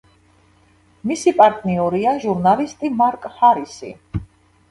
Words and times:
მისი 1.09 1.33
პარტნიორია 1.41 2.13
ჟურნალისტი 2.23 2.91
მარკ 3.03 3.27
ჰარისი. 3.35 3.93